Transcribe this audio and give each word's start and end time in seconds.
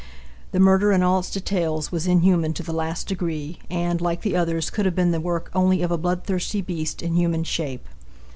The 0.51 0.59
murder 0.59 0.91
in 0.91 1.03
all 1.03 1.19
its 1.19 1.29
details 1.29 1.91
was 1.91 2.07
inhuman 2.07 2.53
to 2.55 2.63
the 2.63 2.73
last 2.73 3.05
degree, 3.07 3.59
and, 3.69 4.01
like 4.01 4.23
the 4.23 4.35
others, 4.35 4.71
could 4.71 4.85
have 4.87 4.95
been 4.95 5.11
the 5.11 5.19
work 5.21 5.51
only 5.53 5.83
of 5.83 5.91
a 5.91 5.97
bloodthirsty 5.99 6.61
beast 6.63 7.03
in 7.03 7.13
human 7.13 7.43
shape. 7.43 7.85